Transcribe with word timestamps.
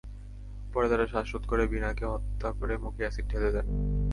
পরে 0.73 0.87
তাঁরা 0.89 1.05
শ্বাসরোধ 1.07 1.43
করে 1.47 1.63
বিনাকে 1.67 2.03
হত্যা 2.05 2.49
করে 2.51 2.73
মুখে 2.77 3.01
অ্যাসিড 3.03 3.25
ঢেলে 3.29 3.49
দেন। 3.51 3.65